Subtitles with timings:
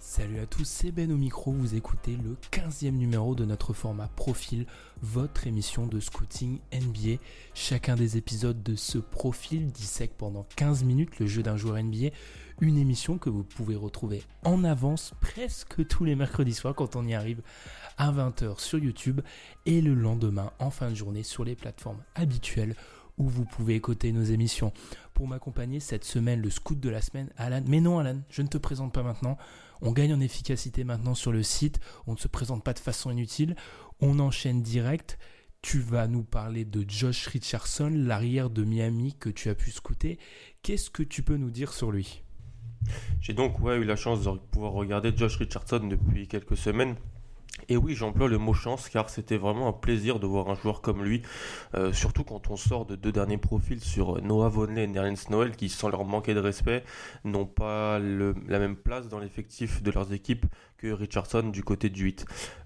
[0.00, 4.06] Salut à tous, c'est Ben au micro, vous écoutez le 15e numéro de notre format
[4.06, 4.64] Profil,
[5.02, 7.20] votre émission de scouting NBA.
[7.52, 12.10] Chacun des épisodes de ce profil dissèque pendant 15 minutes le jeu d'un joueur NBA,
[12.60, 17.04] une émission que vous pouvez retrouver en avance presque tous les mercredis soirs quand on
[17.04, 17.42] y arrive
[17.96, 19.20] à 20h sur YouTube
[19.66, 22.76] et le lendemain en fin de journée sur les plateformes habituelles
[23.18, 24.72] où vous pouvez écouter nos émissions.
[25.14, 27.62] Pour m'accompagner cette semaine, le scout de la semaine, Alan.
[27.66, 29.36] Mais non, Alan, je ne te présente pas maintenant.
[29.80, 31.80] On gagne en efficacité maintenant sur le site.
[32.06, 33.56] On ne se présente pas de façon inutile.
[34.00, 35.18] On enchaîne direct.
[35.60, 40.18] Tu vas nous parler de Josh Richardson, l'arrière de Miami que tu as pu scouter.
[40.62, 42.22] Qu'est-ce que tu peux nous dire sur lui?
[43.20, 46.94] J'ai donc eu la chance de pouvoir regarder Josh Richardson depuis quelques semaines.
[47.68, 50.80] Et oui, j'emploie le mot chance car c'était vraiment un plaisir de voir un joueur
[50.80, 51.22] comme lui,
[51.74, 55.54] euh, surtout quand on sort de deux derniers profils sur Noah Vonley et Nerlens Noel
[55.54, 56.82] qui, sans leur manquer de respect,
[57.24, 60.46] n'ont pas la même place dans l'effectif de leurs équipes
[60.78, 62.24] que Richardson du côté du 8.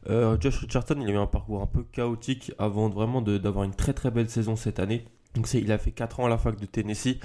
[0.08, 3.74] Euh, Josh Richardson, il a eu un parcours un peu chaotique avant vraiment d'avoir une
[3.74, 5.04] très très belle saison cette année.
[5.34, 7.18] Donc il a fait 4 ans à la fac de Tennessee,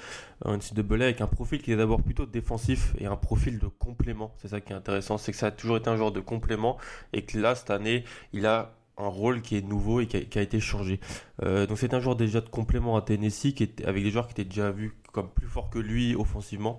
[0.45, 4.33] en NCAA, avec un profil qui est d'abord plutôt défensif et un profil de complément.
[4.37, 6.77] C'est ça qui est intéressant, c'est que ça a toujours été un genre de complément
[7.11, 10.41] et que là, cette année, il a un rôle qui est nouveau et qui a,
[10.41, 10.99] été changé.
[11.43, 14.27] Euh, donc c'est un joueur déjà de complément à Tennessee, qui était, avec des joueurs
[14.27, 16.77] qui étaient déjà vus comme plus forts que lui offensivement.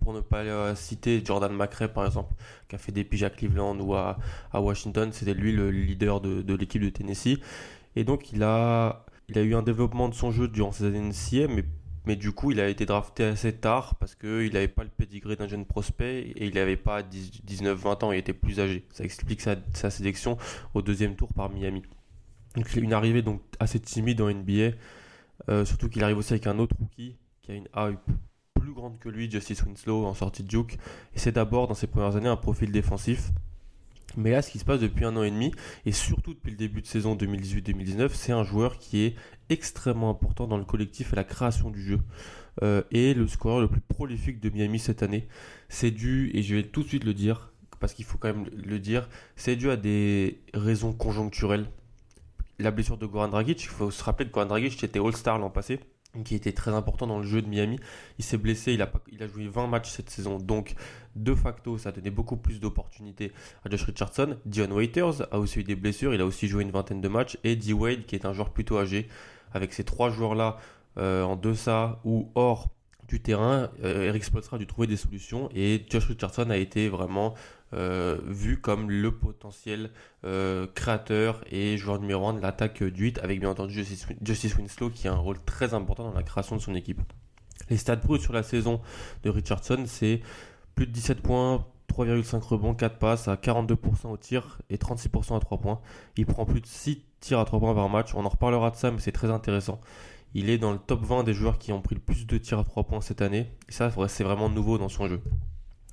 [0.00, 2.34] Pour ne pas euh, citer Jordan McRae par exemple,
[2.68, 4.18] qui a fait des piges à Cleveland ou à,
[4.52, 7.38] Washington, c'était lui le leader de, de l'équipe de Tennessee.
[7.96, 11.00] Et donc il a, il a eu un développement de son jeu durant ces années
[11.00, 11.64] NCA, mais,
[12.04, 15.36] mais du coup il a été drafté assez tard parce qu'il n'avait pas le pedigree
[15.36, 18.84] d'un jeune prospect et il n'avait pas 19-20 ans, il était plus âgé.
[18.92, 20.36] Ça explique sa, sa sélection
[20.74, 21.82] au deuxième tour par Miami.
[22.56, 24.76] Donc une arrivée donc assez timide en NBA,
[25.48, 27.98] euh, surtout qu'il arrive aussi avec un autre rookie qui a une hype
[28.54, 30.74] plus grande que lui, Justice Winslow en sortie de Duke.
[31.14, 33.30] Et c'est d'abord dans ses premières années un profil défensif.
[34.16, 35.52] Mais là, ce qui se passe depuis un an et demi,
[35.86, 39.14] et surtout depuis le début de saison 2018-2019, c'est un joueur qui est
[39.48, 42.00] extrêmement important dans le collectif et la création du jeu.
[42.62, 45.26] Euh, et le scoreur le plus prolifique de Miami cette année,
[45.68, 48.46] c'est dû, et je vais tout de suite le dire, parce qu'il faut quand même
[48.52, 51.66] le dire, c'est dû à des raisons conjoncturelles.
[52.58, 55.50] La blessure de Goran Dragic, il faut se rappeler que Goran Dragic était All-Star l'an
[55.50, 55.80] passé,
[56.24, 57.78] qui était très important dans le jeu de Miami.
[58.18, 60.74] Il s'est blessé, il a, joué 20 matchs cette saison, donc
[61.16, 63.32] de facto, ça a beaucoup plus d'opportunités
[63.64, 64.36] à Josh Richardson.
[64.46, 67.38] Dion Waiters a aussi eu des blessures, il a aussi joué une vingtaine de matchs.
[67.44, 67.72] Et D.
[67.72, 69.08] Wade, qui est un joueur plutôt âgé,
[69.52, 70.58] avec ces trois joueurs-là
[70.98, 72.68] euh, en deçà ou hors
[73.20, 77.34] terrain, euh, Eric Spoelstra a dû trouver des solutions et Josh Richardson a été vraiment
[77.74, 79.90] euh, vu comme le potentiel
[80.24, 84.56] euh, créateur et joueur numéro 1 de l'attaque du 8 avec bien entendu Justice, Justice
[84.56, 87.00] Winslow qui a un rôle très important dans la création de son équipe.
[87.70, 88.80] Les stats bruts sur la saison
[89.22, 90.20] de Richardson, c'est
[90.74, 95.40] plus de 17 points, 3,5 rebonds, 4 passes à 42% au tir et 36% à
[95.40, 95.80] 3 points.
[96.16, 98.14] Il prend plus de 6 tirs à 3 points par match.
[98.14, 99.80] On en reparlera de ça, mais c'est très intéressant.
[100.34, 102.58] Il est dans le top 20 des joueurs qui ont pris le plus de tirs
[102.58, 103.50] à 3 points cette année.
[103.68, 105.20] Et ça, c'est vraiment nouveau dans son jeu.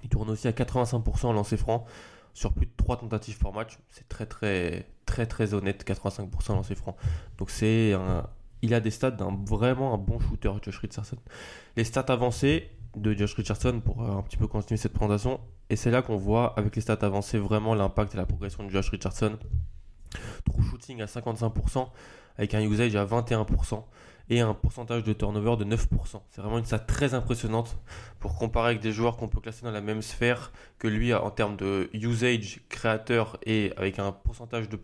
[0.04, 1.86] Il tourne aussi à 85% en lancer franc
[2.34, 3.78] sur plus de 3 tentatives par match.
[3.90, 6.96] C'est très très très très honnête, 85% en lancer franc.
[7.38, 8.28] Donc c'est un...
[8.62, 11.18] Il a des stats d'un vraiment un bon shooter, Josh Richardson.
[11.78, 15.40] Les stats avancées de Josh Richardson pour euh, un petit peu continuer cette présentation.
[15.70, 18.70] Et c'est là qu'on voit avec les stats avancées vraiment l'impact et la progression de
[18.70, 19.38] Josh Richardson.
[20.46, 21.88] True shooting à 55%
[22.38, 23.84] avec un usage à 21%
[24.30, 26.22] et un pourcentage de turnover de 9%.
[26.30, 27.78] C'est vraiment une stat très impressionnante
[28.20, 31.32] pour comparer avec des joueurs qu'on peut classer dans la même sphère que lui en
[31.32, 34.78] termes de usage créateur et avec un pourcentage de,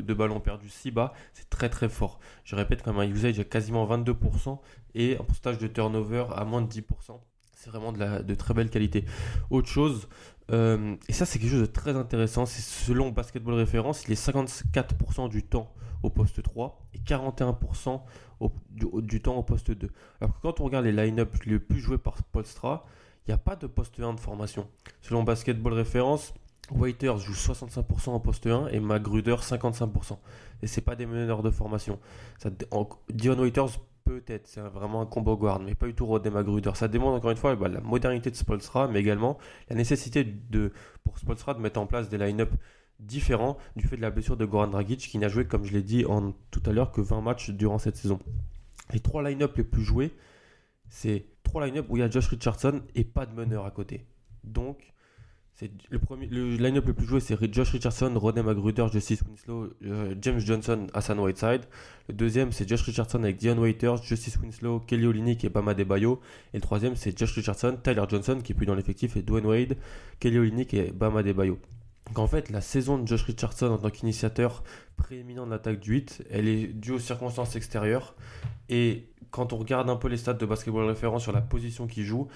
[0.00, 2.18] de, ballons perdus si bas, c'est très très fort.
[2.44, 4.58] Je répète, comme un usage à quasiment 22%
[4.94, 6.82] et un pourcentage de turnover à moins de 10%.
[7.60, 9.04] C'est vraiment de, la, très belle qualité.
[9.50, 10.08] Autre chose,
[10.52, 14.28] euh, et ça c'est quelque chose de très intéressant, c'est selon Basketball Référence, il est
[14.28, 15.74] 54% du temps
[16.04, 18.00] au poste 3 et 41%
[18.38, 19.90] au, du, temps au poste 2.
[20.20, 22.86] Alors que quand on regarde les line-up les plus joués par Polstra,
[23.26, 24.68] il n'y a pas de poste 1 de formation.
[25.02, 26.34] Selon Basketball Référence,
[26.70, 30.16] Waiters joue 65% en poste 1 et Magruder 55%.
[30.62, 31.98] Et c'est pas des meneurs de formation.
[32.38, 32.50] Ça,
[33.10, 36.70] Dion Waiters peut-être, c'est vraiment un combo guard, mais pas du tout Rodney Magruder.
[36.74, 39.36] Ça démontre encore une fois bah, la modernité de Spolstra, mais également
[39.68, 40.24] la nécessité
[41.04, 42.50] pour Spolstra de mettre en place des line-up
[43.00, 45.82] différents du fait de la blessure de Goran Dragic qui n'a joué, comme je l'ai
[45.82, 48.18] dit en, tout à l'heure, que 20 matchs durant cette saison.
[48.94, 50.10] Les trois line-up les plus joués,
[50.88, 54.06] c'est trois line-up où il y a Josh Richardson et pas de meneur à côté.
[54.42, 54.94] Donc,
[55.58, 59.70] c'est le premier, le line-up le plus joué, c'est Josh Richardson, Rodney Magruder, Justice Winslow,
[59.84, 61.62] euh, James Johnson, Hassan Whiteside.
[62.06, 66.20] Le deuxième, c'est Josh Richardson avec Dion Waiters, Justice Winslow, Kelly Olynyk et Bama Debayo.
[66.54, 69.46] Et le troisième, c'est Josh Richardson, Tyler Johnson qui est plus dans l'effectif et Dwayne
[69.46, 69.76] Wade,
[70.20, 71.58] Kelly Olynyk et Bama Debayo.
[72.06, 74.62] Donc en fait, la saison de Josh Richardson en tant qu'initiateur
[74.96, 78.14] prééminent de l'attaque du 8, elle est due aux circonstances extérieures.
[78.68, 82.04] Et quand on regarde un peu les stats de basketball référent sur la position qu'il
[82.04, 82.28] joue,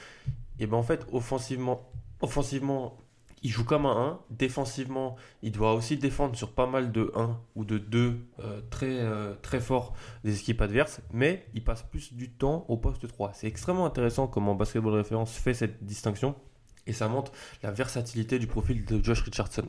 [0.59, 1.89] et ben en fait, offensivement,
[2.21, 2.99] offensivement,
[3.43, 4.35] il joue comme un 1.
[4.37, 9.01] Défensivement, il doit aussi défendre sur pas mal de 1 ou de 2 euh, très,
[9.01, 9.95] euh, très forts
[10.25, 13.33] des équipes adverses, mais il passe plus du temps au poste 3.
[13.35, 16.35] C'est extrêmement intéressant comment Basketball Référence fait cette distinction
[16.87, 19.69] et ça montre la versatilité du profil de Josh Richardson.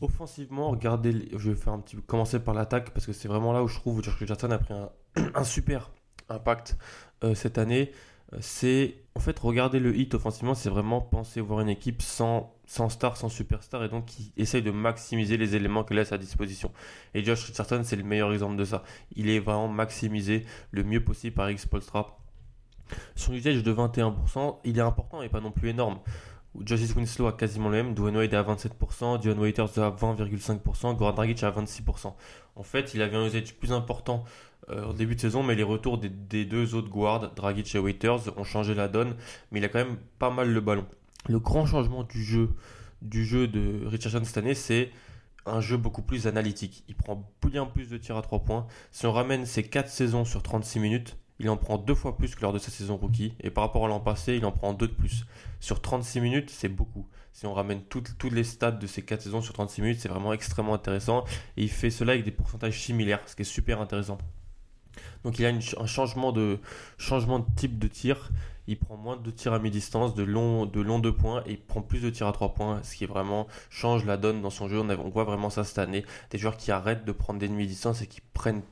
[0.00, 3.62] Offensivement, regardez, je vais faire un petit commencer par l'attaque parce que c'est vraiment là
[3.62, 4.74] où je trouve que Josh Richardson a pris
[5.34, 5.90] un, super
[6.28, 6.76] impact
[7.24, 7.92] euh, cette année.
[8.40, 12.88] C'est en fait regarder le hit offensivement, c'est vraiment penser voir une équipe sans, sans
[12.88, 16.72] star, sans superstar et donc qui essaye de maximiser les éléments qu'elle a à disposition.
[17.14, 18.82] Et Josh Richardson, c'est le meilleur exemple de ça.
[19.14, 22.18] Il est vraiment maximisé le mieux possible par X Polstra
[23.14, 25.98] son usage de 21%, il est important et pas non plus énorme.
[26.64, 31.12] Justice Winslow a quasiment le même, Dwayne Wade à 27%, Dion Waiters à 20,5%, Goran
[31.12, 32.14] Dragic à 26%.
[32.54, 34.24] En fait, il avait un usage plus important
[34.70, 38.36] euh, au début de saison, mais les retours des, deux autres guards, Dragic et Waiters,
[38.36, 39.14] ont changé la donne,
[39.50, 40.86] mais il a quand même pas mal le ballon.
[41.28, 42.50] Le grand changement du jeu,
[43.02, 44.90] du jeu de Richardson cette année, c'est
[45.44, 46.84] un jeu beaucoup plus analytique.
[46.88, 48.66] Il prend bien plus de tirs à 3 points.
[48.90, 52.34] Si on ramène ses 4 saisons sur 36 minutes, il en prend deux fois plus
[52.34, 53.34] que lors de sa saison rookie.
[53.40, 55.26] Et par rapport à l'an passé, il en prend deux de plus.
[55.60, 57.06] Sur 36 minutes, c'est beaucoup.
[57.32, 60.32] Si on ramène toutes, les stats de ces quatre saisons sur 36 minutes, c'est vraiment
[60.32, 61.24] extrêmement intéressant.
[61.56, 64.16] Et il fait cela avec des pourcentages similaires, ce qui est super intéressant.
[65.24, 66.58] Donc il a un changement de,
[67.56, 68.30] type de tir.
[68.68, 71.60] Il prend moins de tirs à mi-distance, de long, de long deux points, et il
[71.60, 74.68] prend plus de tirs à trois points, ce qui vraiment change la donne dans son
[74.68, 74.80] jeu.
[74.80, 76.04] On, voit vraiment ça cette année.
[76.30, 78.62] Des joueurs qui arrêtent de prendre des demi-distances et qui prennent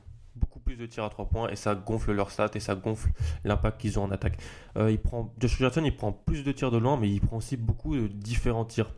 [0.65, 3.09] plus de tirs à 3 points et ça gonfle leur stats et ça gonfle
[3.43, 4.37] l'impact qu'ils ont en attaque.
[4.77, 7.55] Euh, il prend, Josh il prend plus de tirs de loin, mais il prend aussi
[7.55, 8.91] beaucoup de différents tirs.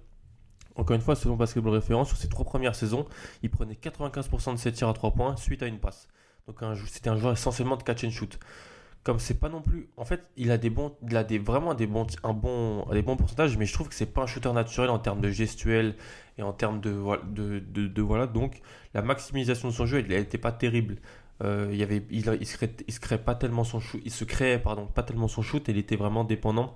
[0.76, 3.06] Encore une fois, selon Basketball Référence, sur ses trois premières saisons,
[3.42, 6.08] il prenait 95% de ses tirs à 3 points suite à une passe.
[6.48, 8.40] Donc c'était un joueur essentiellement de catch and shoot.
[9.04, 11.74] Comme c'est pas non plus, en fait, il a des bons, il a des vraiment
[11.74, 12.34] des bons, un
[13.16, 15.96] pourcentages, mais je trouve que c'est pas un shooter naturel en termes de gestuel
[16.38, 16.92] et en termes de,
[18.02, 18.28] voilà.
[18.28, 18.60] Donc
[18.94, 20.98] la maximisation de son jeu, elle n'était pas terrible.
[21.44, 21.70] Euh,
[22.10, 24.02] il, se créait, pas tellement son shoot,
[25.68, 26.76] il il était vraiment dépendant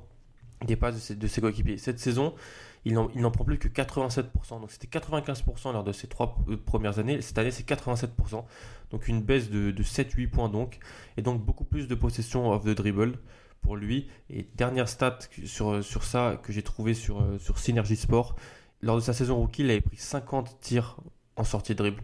[0.66, 1.78] des passes de ses, coéquipiers.
[1.78, 2.36] Cette saison,
[2.86, 4.26] il n'en prend plus que 87%.
[4.62, 7.22] Donc c'était 95% lors de ses trois euh, premières années.
[7.22, 8.44] Cette année, c'est 87%.
[8.92, 10.80] Donc une baisse de, de 7-8 points donc.
[11.18, 13.18] Et donc beaucoup plus de possession off the dribble
[13.62, 14.08] pour lui.
[14.30, 18.36] Et dernière stat sur, sur ça que j'ai trouvé sur, euh, sur Synergy Sport.
[18.82, 20.98] Lors de sa saison rookie, il avait pris 50 tirs
[21.36, 22.04] en sortie de dribble.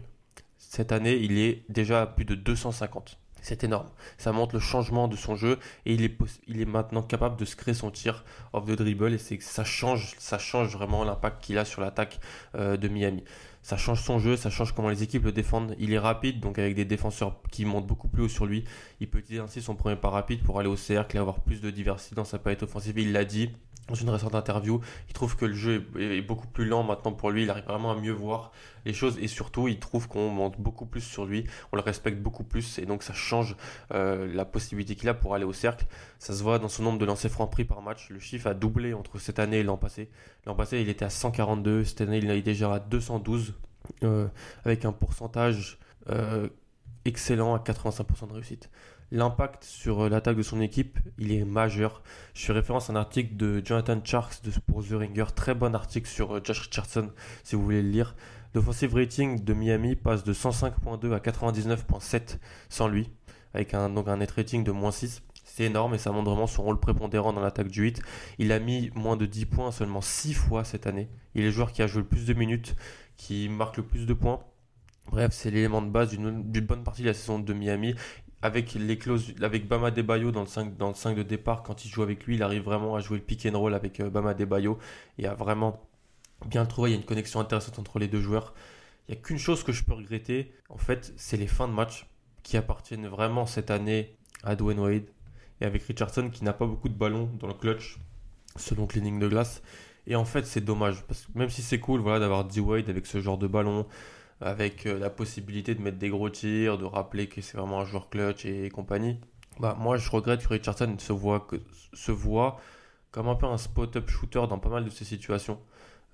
[0.68, 3.18] Cette année, il est déjà à plus de 250.
[3.40, 3.88] C'est énorme.
[4.18, 7.72] Ça montre le changement de son jeu et il est, maintenant capable de se créer
[7.72, 8.22] son tir
[8.52, 12.20] off the dribble et c'est ça change, ça change vraiment l'impact qu'il a sur l'attaque
[12.54, 13.24] euh, de Miami.
[13.62, 15.74] Ça change son jeu, ça change comment les équipes le défendent.
[15.78, 18.64] Il est rapide, donc avec des défenseurs qui montent beaucoup plus haut sur lui.
[19.00, 21.62] Il peut utiliser ainsi son premier pas rapide pour aller au cercle et avoir plus
[21.62, 22.98] de diversité dans sa palette offensive.
[22.98, 23.50] Il l'a dit
[23.88, 27.30] dans une récente interview, il trouve que le jeu est, beaucoup plus lent maintenant pour
[27.30, 28.52] lui, il arrive vraiment à mieux voir
[28.84, 32.20] les choses et surtout il trouve qu'on monte beaucoup plus sur lui, on le respecte
[32.20, 33.56] beaucoup plus et donc ça change
[33.92, 35.86] euh, la possibilité qu'il a pour aller au cercle.
[36.18, 38.54] Ça se voit dans son nombre de lancers francs pris par match, le chiffre a
[38.54, 40.10] doublé entre cette année et l'an passé.
[40.46, 43.54] L'an passé il était à 142, cette année il est déjà à 212
[44.02, 44.28] euh,
[44.64, 45.78] avec un pourcentage
[46.10, 46.48] euh,
[47.04, 48.70] excellent à 85% de réussite.
[49.10, 52.02] L'impact sur euh, l'attaque de son équipe, il est majeur.
[52.34, 55.74] Je fais référence à un article de Jonathan Charks de, pour The Ringer, très bon
[55.74, 57.10] article sur euh, Josh Richardson,
[57.42, 58.14] si vous voulez le lire.
[58.54, 62.36] L'offensive rating de Miami passe de 105.2 à 99.7
[62.68, 63.10] sans lui,
[63.54, 65.22] avec un, donc un net rating de moins 6.
[65.42, 68.02] C'est énorme et ça montre vraiment son rôle prépondérant dans l'attaque du 8.
[68.38, 71.08] Il a mis moins de 10 points seulement 6 fois cette année.
[71.34, 72.76] Il est le joueur qui a joué le plus de minutes,
[73.16, 74.40] qui marque le plus de points.
[75.10, 77.94] Bref, c'est l'élément de base d'une bonne partie de la saison de Miami
[78.42, 81.84] avec les clauses, avec Bama Debayo dans le 5, dans le 5 de départ, quand
[81.84, 84.10] il joue avec lui, il arrive vraiment à jouer le pick and roll avec euh,
[84.10, 84.78] Bama Debayo
[85.18, 85.80] et à vraiment
[86.46, 88.54] bien trouvé, il y a une connexion intéressante entre les deux joueurs.
[89.08, 91.72] Il n'y a qu'une chose que je peux regretter, en fait, c'est les fins de
[91.72, 92.06] match
[92.42, 95.10] qui appartiennent vraiment cette année à Dwayne Wade
[95.60, 97.98] et avec Richardson qui n'a pas beaucoup de ballons dans le clutch
[98.56, 99.62] selon Cleaning de glace.
[100.06, 103.06] Et en fait, c'est dommage parce que même si c'est cool voilà, d'avoir D-Wade avec
[103.06, 103.86] ce genre de ballon,
[104.40, 107.84] avec euh, la possibilité de mettre des gros tirs, de rappeler que c'est vraiment un
[107.84, 109.18] joueur clutch et, compagnie,
[109.58, 111.12] bah, moi je regrette que Richardson se
[112.12, 112.60] voit,
[113.10, 115.58] comme un peu un spot-up shooter dans pas mal de ces situations.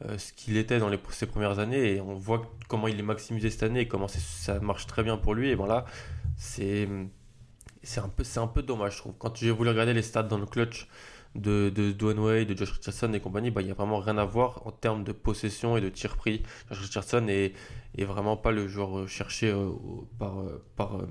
[0.05, 3.49] Euh, ce qu'il était dans ses premières années et on voit comment il est maximisé
[3.49, 5.51] cette année et comment ça marche très bien pour lui.
[5.51, 5.85] Et voilà,
[6.37, 6.89] c'est
[7.85, 8.11] c'est un,
[8.43, 9.15] un peu dommage, je trouve.
[9.19, 10.89] Quand j'ai voulu regarder les stats dans le clutch
[11.35, 14.19] de, de Dwayne Wade, de Josh Richardson et compagnie, bah, il n'y a vraiment rien
[14.19, 16.43] à voir en termes de possession et de tir pris.
[16.69, 17.53] Josh Richardson est,
[17.97, 19.71] est vraiment pas le joueur cherché euh,
[20.19, 21.09] par, euh, par, euh,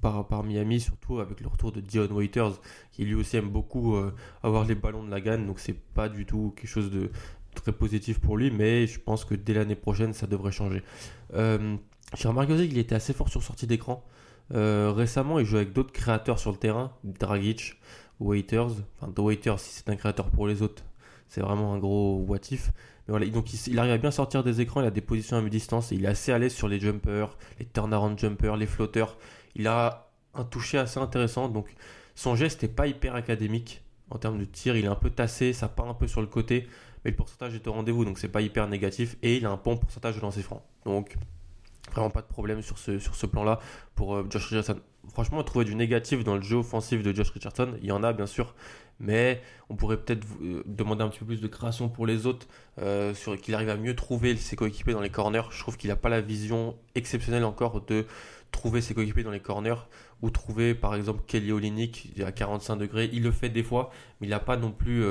[0.00, 2.60] par, par, Miami, surtout avec le retour de Dion Waiters,
[2.92, 3.96] qui lui aussi aime beaucoup
[4.42, 7.10] avoir les ballons de la gagne, donc c'est pas du tout quelque chose de
[7.54, 10.82] très positif pour lui, mais je pense que dès l'année prochaine, ça devrait changer.
[11.32, 14.04] j'ai remarqué aussi qu'il était assez fort sur sortie d'écran.
[14.50, 17.78] récemment, il joue avec d'autres créateurs sur le terrain, Dragic,
[18.20, 20.84] Waiters, enfin The Waiters si c'est un créateur pour les autres,
[21.28, 22.72] c'est vraiment un gros what if.
[23.06, 25.42] Mais voilà, donc il, arrive à bien sortir des écrans, il a des positions à
[25.42, 29.18] mi-distance, il est assez à l'aise sur les jumpers, les turnaround jumpers, les flotteurs.
[29.56, 31.74] Il a un toucher assez intéressant, donc
[32.14, 35.52] son geste n'est pas hyper académique en termes de tir, il est un peu tassé,
[35.52, 36.68] ça part un peu sur le côté,
[37.04, 39.60] mais le pourcentage est au rendez-vous, donc c'est pas hyper négatif, et il a un
[39.62, 40.64] bon pourcentage de lancer franc.
[40.84, 41.16] Donc
[41.94, 43.60] vraiment pas de problème sur ce, sur ce plan-là
[43.94, 44.80] pour euh, Josh Richardson.
[45.12, 48.12] Franchement, trouver du négatif dans le jeu offensif de Josh Richardson, il y en a
[48.12, 48.54] bien sûr,
[49.00, 52.46] mais on pourrait peut-être euh, demander un petit peu plus de création pour les autres,
[52.78, 55.42] euh, sur qu'il arrive à mieux trouver ses coéquipiers dans les corners.
[55.50, 58.06] Je trouve qu'il n'a pas la vision exceptionnelle encore de
[58.50, 59.88] trouver ses coéquipiers dans les corners
[60.22, 63.10] ou trouver par exemple Kelly Olynyk à 45 degrés.
[63.12, 65.04] Il le fait des fois, mais il n'a pas non plus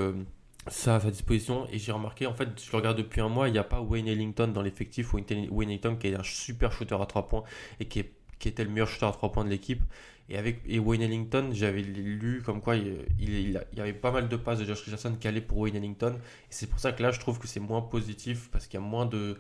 [0.67, 1.67] ça à sa disposition.
[1.71, 4.07] Et j'ai remarqué, en fait, je regarde depuis un mois, il n'y a pas Wayne
[4.07, 5.13] Ellington dans l'effectif.
[5.13, 7.43] Wayne Ellington qui est un super shooter à 3 points
[7.79, 8.03] et qui,
[8.39, 9.81] qui était le meilleur shooter à 3 points de l'équipe.
[10.29, 14.29] Et avec et Wayne Ellington, j'avais lu comme quoi il, il, y avait pas mal
[14.29, 16.15] de passes de Josh Richardson qui allaient pour Wayne Ellington.
[16.15, 18.83] Et c'est pour ça que là, je trouve que c'est moins positif parce qu'il y
[18.83, 19.37] a moins de,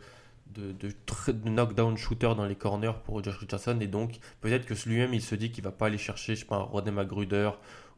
[0.47, 0.89] de, de,
[1.31, 3.77] de, knockdown shooter dans les corners pour Josh Richardson.
[3.79, 6.45] Et donc, peut-être que lui-même, il se dit qu'il va pas aller chercher, je sais
[6.45, 7.51] pas, un Rodney Magruder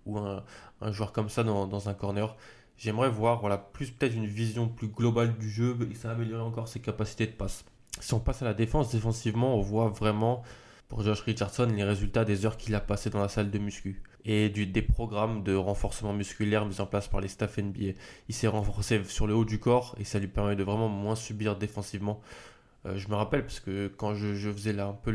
[0.05, 0.43] ou un,
[0.81, 2.35] un joueur comme ça dans, dans un corner.
[2.77, 6.67] J'aimerais voir voilà, plus peut-être une vision plus globale du jeu et ça améliorer encore
[6.67, 7.65] ses capacités de passe.
[8.01, 10.43] Si on passe à la défense, défensivement, on voit vraiment
[10.87, 14.01] pour Josh Richardson les résultats des heures qu'il a passées dans la salle de muscu
[14.25, 17.93] et des programmes de renforcement musculaire mis en place par les staff NBA.
[18.27, 21.15] Il s'est renforcé sur le haut du corps et ça lui permet de vraiment moins
[21.15, 22.19] subir défensivement.
[22.85, 25.11] Euh, je me rappelle parce que quand je, faisais un peu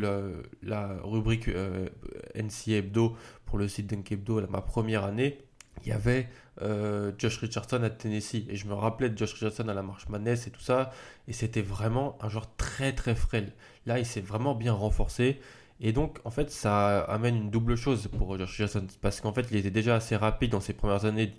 [0.62, 1.88] la, rubrique euh,
[2.36, 5.38] NCA Hebdo pour le site Dunk Hebdo, ma première année,
[5.82, 6.28] il y avait
[6.62, 8.44] euh, Josh Richardson à Tennessee.
[8.48, 10.92] Et je me rappelais de Josh Richardson à la marche Madness et tout ça.
[11.28, 13.52] Et c'était vraiment un joueur très très frêle.
[13.86, 15.40] Là, il s'est vraiment bien renforcé.
[15.80, 18.86] Et donc, en fait, ça amène une double chose pour Josh Richardson.
[19.00, 21.32] Parce qu'en fait, il était déjà assez rapide dans ses premières années.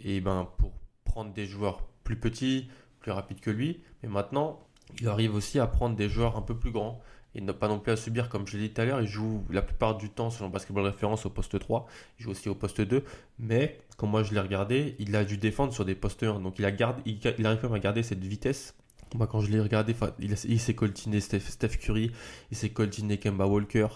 [0.00, 0.72] Et ben, pour
[1.04, 2.68] prendre des joueurs plus petits,
[3.00, 3.82] plus rapides que lui.
[4.02, 4.68] Mais maintenant,
[5.00, 7.00] il arrive aussi à prendre des joueurs un peu plus grands
[7.34, 9.06] et ne pas non plus à subir, comme je l'ai dit tout à l'heure, il
[9.06, 11.86] joue la plupart du temps selon Basketball Référence au poste 3,
[12.18, 13.04] il joue aussi au poste 2,
[13.38, 16.58] mais comme moi je l'ai regardé, il a dû défendre sur des postes 1, donc
[16.58, 18.74] il, a garde, il, arrive même à garder cette vitesse.
[19.14, 22.12] Moi quand je l'ai regardé, il, il s'est coltiné Steph, Curry,
[22.50, 23.88] il s'est coltiné Kemba Walker,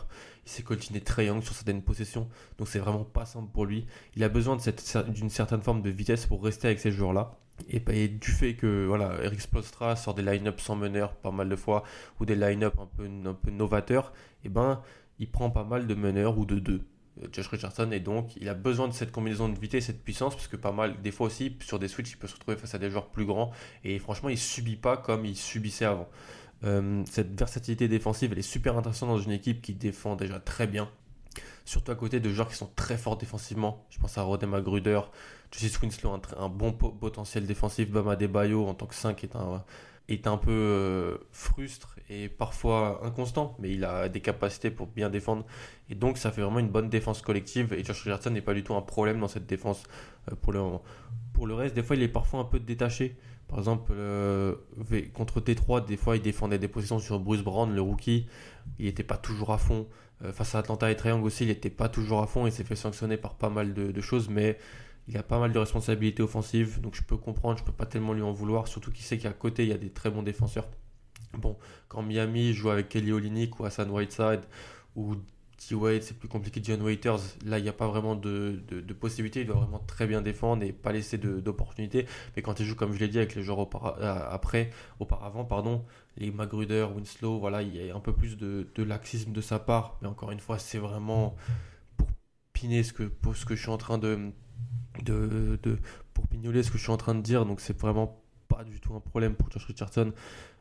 [0.46, 3.86] il s'est coltiné Trey Young sur certaines possessions, donc c'est vraiment pas simple pour lui.
[4.16, 4.56] Il a besoin
[5.08, 7.38] d'une certaine forme de vitesse pour rester avec ces joueurs-là.
[7.68, 11.56] Et, du fait que voilà, Eric Spolstra sort des line-up sans meneur pas mal de
[11.56, 11.84] fois,
[12.20, 14.82] ou des line-up un peu, un peu novateurs, et eh ben,
[15.18, 16.82] il prend pas mal de meneurs ou de deux.
[17.20, 19.98] Euh, Josh Richardson et donc il a besoin de cette combinaison de vitesse et de
[19.98, 22.56] puissance parce que pas mal des fois aussi sur des switches il peut se retrouver
[22.56, 23.52] face à des joueurs plus grands
[23.84, 26.08] et franchement il subit pas comme il subissait avant.
[26.64, 30.66] Euh, cette versatilité défensive elle est super intéressante dans une équipe qui défend déjà très
[30.66, 30.88] bien.
[31.64, 33.86] Surtout à côté de joueurs qui sont très forts défensivement.
[33.90, 35.00] Je pense à Rodem Magruder
[35.52, 37.90] Justice Winslow, un, un bon potentiel défensif.
[37.90, 39.62] Bama Debayo en tant que 5 est un,
[40.08, 45.10] est un peu euh, frustre et parfois inconstant, mais il a des capacités pour bien
[45.10, 45.44] défendre.
[45.90, 47.72] Et donc ça fait vraiment une bonne défense collective.
[47.72, 49.84] Et Josh Richardson n'est pas du tout un problème dans cette défense
[50.30, 50.60] euh, pour, le,
[51.32, 51.74] pour le reste.
[51.74, 53.16] Des fois, il est parfois un peu détaché.
[53.48, 54.54] Par exemple, euh,
[55.12, 58.26] contre T3, des fois, il défendait des positions sur Bruce Brown, le rookie.
[58.78, 59.86] Il n'était pas toujours à fond.
[60.32, 62.46] face à Atlanta et Triangle aussi, il n'était pas toujours à fond.
[62.46, 64.58] Il s'est fait sanctionner par pas mal de, de choses, mais
[65.08, 68.12] il a pas mal de responsabilités offensives, donc je peux comprendre, je peux pas tellement
[68.12, 70.68] lui en vouloir, surtout qu'il sait qu'à côté il y a des très bons défenseurs.
[71.38, 71.56] Bon,
[71.88, 74.42] quand Miami joue avec Kelly Olynyk ou Hassan Whiteside
[74.96, 75.16] ou
[75.68, 76.60] T-Wade, c'est plus compliqué.
[76.62, 79.40] John Waiters, là, il n'y a pas vraiment de, de, possibilité.
[79.40, 82.06] Il doit vraiment très bien défendre et pas laisser d'opportunités.
[82.36, 85.84] Mais quand il joue, comme je l'ai dit, avec les joueurs euh, après, auparavant, pardon,
[86.16, 89.58] les Magruder, Winslow, voilà, il y a un peu plus de, de laxisme de sa
[89.58, 89.98] part.
[90.02, 91.36] Mais encore une fois, c'est vraiment
[91.96, 92.08] pour
[92.52, 94.32] piner ce que, pour ce que je suis en train de,
[95.04, 95.58] de,
[96.14, 97.46] pour pignoler ce que je suis en train de dire.
[97.46, 100.12] Donc c'est vraiment pas du tout un problème pour Josh Richardson.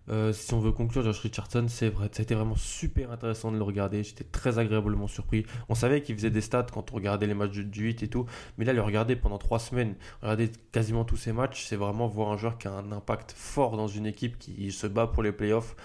[0.10, 3.58] Euh, si on veut conclure, Josh Richardson, c'est vrai, ça a vraiment super intéressant de
[3.58, 4.04] le regarder.
[4.04, 5.46] J'étais très agréablement surpris.
[5.70, 8.26] On savait qu'il faisait des stats quand on regardait les matchs du 8 et tout,
[8.58, 12.32] mais là, le regarder pendant 3 semaines, regarder quasiment tous ses matchs, c'est vraiment voir
[12.32, 15.32] un joueur qui a un impact fort dans une équipe qui se bat pour les
[15.32, 15.76] playoffs.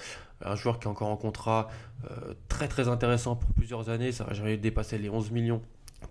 [0.45, 1.69] Un joueur qui est encore en contrat
[2.11, 4.13] euh, très très intéressant pour plusieurs années.
[4.13, 5.63] Ça va jamais dépasser les 11 millions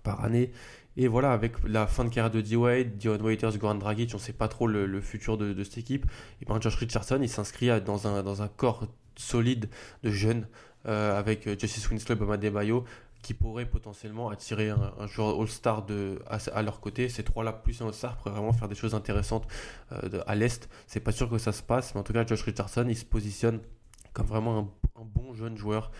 [0.02, 0.50] par année.
[0.96, 4.22] Et voilà, avec la fin de carrière de D-Wade, Dion Waiters, Goran Dragic, on ne
[4.22, 6.06] sait pas trop le, futur de, cette équipe.
[6.40, 8.86] Et ben Josh Richardson, il s'inscrit dans un, corps
[9.16, 9.68] solide
[10.02, 10.46] de jeunes,
[10.86, 12.84] euh, avec Justice Winslow Bama Mayo,
[13.22, 15.84] qui pourraient potentiellement attirer un, joueur All-Star
[16.28, 17.08] à, à, leur côté.
[17.08, 19.46] Ces trois-là, plus un All-Star, pourraient vraiment faire des choses intéressantes
[19.92, 20.68] euh, à l'Est.
[20.86, 23.04] C'est pas sûr que ça se passe, mais en tout cas, Josh Richardson, il se
[23.04, 23.60] positionne
[24.12, 24.68] comme vraiment un,
[25.36, 25.90] jeune joueur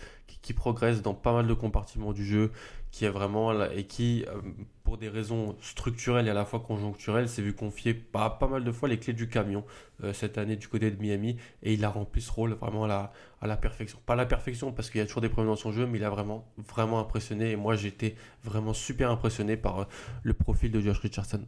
[0.41, 2.51] qui, progresse dans pas mal de compartiments du jeu,
[2.91, 4.41] qui est vraiment et qui, euh,
[4.83, 8.71] pour des raisons structurelles et à la fois conjoncturelles, s'est vu confier pas, mal de
[8.71, 9.65] fois les clés du camion
[10.03, 12.87] euh, cette année du côté de Miami et il a rempli ce rôle vraiment à
[12.87, 13.99] la, à perfection.
[14.05, 16.03] Pas la perfection parce qu'il y a toujours des problèmes dans son jeu, mais il
[16.03, 19.85] a vraiment, vraiment impressionné et moi j'étais vraiment super impressionné par euh,
[20.23, 21.45] le profil de Josh Richardson.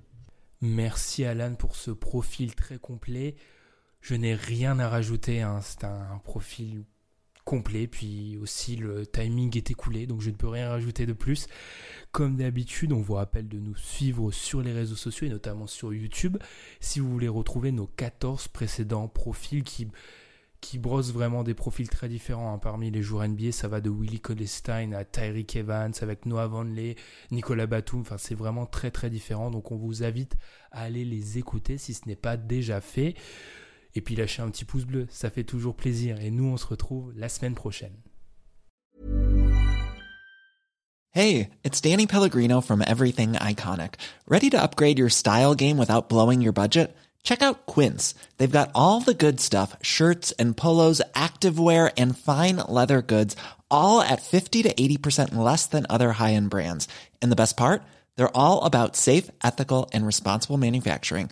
[0.62, 3.36] Merci Alan pour ce profil très complet.
[4.02, 5.60] Je n'ai rien à rajouter, hein.
[5.62, 6.84] c'est un profil
[7.50, 11.48] complet, puis aussi le timing est écoulé, donc je ne peux rien rajouter de plus.
[12.12, 15.92] Comme d'habitude, on vous rappelle de nous suivre sur les réseaux sociaux et notamment sur
[15.92, 16.38] YouTube
[16.80, 19.88] si vous voulez retrouver nos 14 précédents profils qui,
[20.62, 22.54] qui brossent vraiment des profils très différents.
[22.54, 22.60] Hein.
[22.60, 26.98] Parmi les joueurs NBA, ça va de Willie Codestein à Tyreek Evans avec Noah Vanley,
[27.32, 28.02] Nicolas Batum.
[28.02, 29.50] Enfin, c'est vraiment très très différent.
[29.50, 30.36] Donc, on vous invite
[30.72, 33.16] à aller les écouter si ce n'est pas déjà fait.
[34.00, 36.22] Et puis lâchez un petit pouce bleu, ça fait toujours plaisir.
[36.22, 37.92] Et nous, on se retrouve la semaine prochaine.
[41.12, 43.96] Hey, it's Danny Pellegrino from Everything Iconic.
[44.26, 46.96] Ready to upgrade your style game without blowing your budget?
[47.24, 48.16] Check out Quince.
[48.38, 53.36] They've got all the good stuff shirts and polos, activewear, and fine leather goods,
[53.70, 56.88] all at 50 to 80% less than other high end brands.
[57.22, 57.82] And the best part?
[58.16, 61.32] They're all about safe, ethical, and responsible manufacturing.